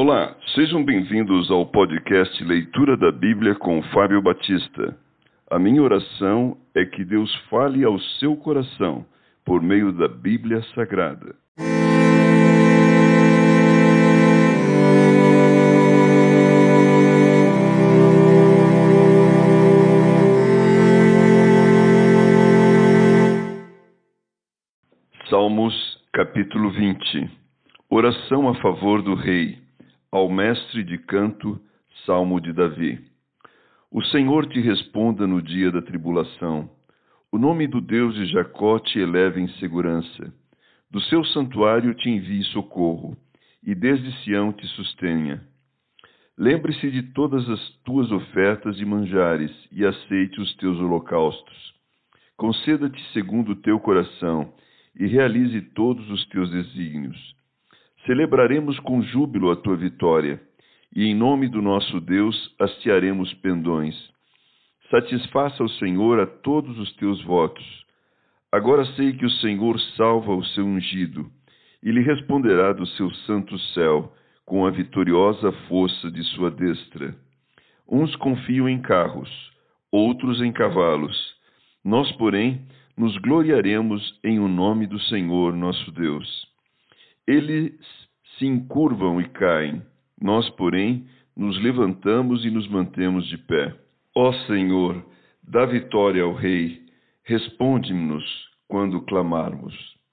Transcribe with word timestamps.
Olá, 0.00 0.32
sejam 0.54 0.84
bem-vindos 0.84 1.50
ao 1.50 1.66
podcast 1.66 2.44
Leitura 2.44 2.96
da 2.96 3.10
Bíblia 3.10 3.56
com 3.56 3.82
Fábio 3.92 4.22
Batista. 4.22 4.96
A 5.50 5.58
minha 5.58 5.82
oração 5.82 6.56
é 6.72 6.84
que 6.84 7.04
Deus 7.04 7.34
fale 7.50 7.82
ao 7.82 7.98
seu 8.20 8.36
coração 8.36 9.04
por 9.44 9.60
meio 9.60 9.90
da 9.92 10.06
Bíblia 10.06 10.62
Sagrada. 10.72 11.34
Salmos, 25.28 25.74
capítulo 26.12 26.70
20 26.70 27.28
Oração 27.90 28.48
a 28.48 28.54
favor 28.60 29.02
do 29.02 29.16
Rei 29.16 29.66
ao 30.10 30.28
mestre 30.30 30.82
de 30.82 30.96
canto, 30.96 31.60
Salmo 32.06 32.40
de 32.40 32.52
Davi. 32.52 32.98
O 33.90 34.02
Senhor 34.02 34.46
te 34.46 34.60
responda 34.60 35.26
no 35.26 35.42
dia 35.42 35.70
da 35.70 35.82
tribulação. 35.82 36.70
O 37.30 37.38
nome 37.38 37.66
do 37.66 37.80
Deus 37.80 38.14
de 38.14 38.26
Jacó 38.26 38.78
te 38.78 38.98
eleve 38.98 39.40
em 39.40 39.48
segurança. 39.58 40.32
Do 40.90 41.00
seu 41.02 41.22
santuário 41.26 41.94
te 41.94 42.08
envie 42.08 42.42
socorro, 42.44 43.16
e 43.62 43.74
desde 43.74 44.10
Sião 44.22 44.50
te 44.50 44.66
sustenha. 44.68 45.42
Lembre-se 46.38 46.90
de 46.90 47.02
todas 47.12 47.46
as 47.48 47.70
tuas 47.84 48.10
ofertas 48.10 48.76
de 48.76 48.86
manjares, 48.86 49.52
e 49.70 49.84
aceite 49.84 50.40
os 50.40 50.54
teus 50.56 50.78
holocaustos. 50.78 51.74
Conceda-te 52.36 53.02
segundo 53.12 53.52
o 53.52 53.56
teu 53.56 53.78
coração, 53.78 54.54
e 54.98 55.06
realize 55.06 55.60
todos 55.74 56.08
os 56.10 56.26
teus 56.28 56.50
desígnios 56.50 57.36
Celebraremos 58.08 58.80
com 58.80 59.02
júbilo 59.02 59.50
a 59.50 59.56
tua 59.56 59.76
vitória, 59.76 60.40
e 60.96 61.04
em 61.04 61.14
nome 61.14 61.46
do 61.46 61.60
nosso 61.60 62.00
Deus 62.00 62.54
hastearemos 62.58 63.34
pendões. 63.34 63.94
Satisfaça 64.90 65.62
o 65.62 65.68
Senhor 65.68 66.18
a 66.18 66.26
todos 66.26 66.78
os 66.78 66.90
teus 66.96 67.22
votos. 67.24 67.66
Agora 68.50 68.86
sei 68.96 69.12
que 69.12 69.26
o 69.26 69.30
Senhor 69.30 69.78
salva 69.94 70.34
o 70.34 70.42
seu 70.42 70.64
ungido, 70.64 71.30
e 71.82 71.90
lhe 71.90 72.00
responderá 72.00 72.72
do 72.72 72.86
seu 72.86 73.10
santo 73.26 73.58
céu, 73.74 74.10
com 74.46 74.64
a 74.64 74.70
vitoriosa 74.70 75.52
força 75.68 76.10
de 76.10 76.24
sua 76.32 76.50
destra. 76.50 77.14
Uns 77.86 78.16
confiam 78.16 78.66
em 78.70 78.80
carros, 78.80 79.28
outros 79.92 80.40
em 80.40 80.50
cavalos. 80.50 81.34
Nós, 81.84 82.10
porém, 82.12 82.62
nos 82.96 83.14
gloriaremos 83.18 84.18
em 84.24 84.38
o 84.38 84.48
nome 84.48 84.86
do 84.86 84.98
Senhor 84.98 85.52
nosso 85.54 85.92
Deus. 85.92 86.48
Eles 87.28 87.74
se 88.38 88.46
encurvam 88.46 89.20
e 89.20 89.28
caem, 89.28 89.82
nós, 90.18 90.48
porém, 90.50 91.06
nos 91.36 91.62
levantamos 91.62 92.42
e 92.42 92.50
nos 92.50 92.66
mantemos 92.68 93.28
de 93.28 93.36
pé. 93.36 93.76
Ó 94.16 94.32
Senhor, 94.46 95.04
dá 95.42 95.66
vitória 95.66 96.22
ao 96.22 96.32
Rei, 96.32 96.80
responde-nos 97.24 98.24
quando 98.66 99.02
clamarmos. 99.02 99.97